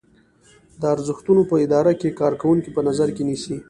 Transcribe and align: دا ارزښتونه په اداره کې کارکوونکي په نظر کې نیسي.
دا 0.81 0.87
ارزښتونه 0.95 1.41
په 1.49 1.55
اداره 1.65 1.91
کې 1.99 2.17
کارکوونکي 2.21 2.69
په 2.75 2.81
نظر 2.87 3.07
کې 3.15 3.23
نیسي. 3.29 3.55